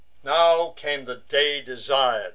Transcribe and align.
Now 0.23 0.71
came 0.75 1.05
the 1.05 1.17
day 1.17 1.61
desir'd. 1.61 2.29